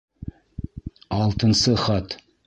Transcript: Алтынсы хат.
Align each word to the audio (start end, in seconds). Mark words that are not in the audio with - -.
Алтынсы 1.17 1.75
хат. 1.83 2.17